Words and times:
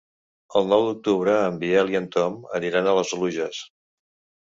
El 0.59 0.65
nou 0.71 0.81
d'octubre 0.87 1.35
en 1.51 1.61
Biel 1.65 1.93
i 1.95 2.01
en 2.01 2.09
Tom 2.19 2.43
aniran 2.63 2.91
a 2.95 2.99
les 3.01 3.17
Oluges. 3.23 3.65